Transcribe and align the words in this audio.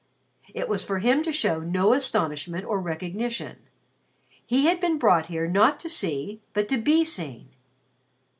It 0.55 0.67
was 0.67 0.83
for 0.83 0.97
him 0.97 1.21
to 1.21 1.31
show 1.31 1.59
no 1.59 1.93
astonishment 1.93 2.65
or 2.65 2.81
recognition. 2.81 3.57
He 4.43 4.65
had 4.65 4.79
been 4.79 4.97
brought 4.97 5.27
here 5.27 5.45
not 5.45 5.79
to 5.81 5.89
see 5.89 6.41
but 6.53 6.67
to 6.69 6.79
be 6.79 7.05
seen. 7.05 7.49